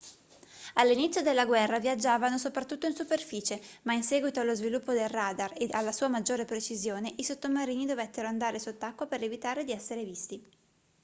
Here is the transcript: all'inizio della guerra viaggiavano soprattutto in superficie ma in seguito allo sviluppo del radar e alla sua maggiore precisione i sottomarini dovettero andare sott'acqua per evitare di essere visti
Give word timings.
all'inizio 0.73 1.21
della 1.21 1.45
guerra 1.45 1.77
viaggiavano 1.77 2.39
soprattutto 2.39 2.87
in 2.87 2.95
superficie 2.95 3.61
ma 3.83 3.93
in 3.93 4.01
seguito 4.01 4.39
allo 4.39 4.55
sviluppo 4.55 4.93
del 4.93 5.07
radar 5.07 5.53
e 5.55 5.67
alla 5.69 5.91
sua 5.91 6.07
maggiore 6.07 6.43
precisione 6.43 7.13
i 7.17 7.23
sottomarini 7.23 7.85
dovettero 7.85 8.27
andare 8.27 8.57
sott'acqua 8.57 9.05
per 9.05 9.21
evitare 9.21 9.63
di 9.63 9.73
essere 9.73 10.03
visti 10.03 10.43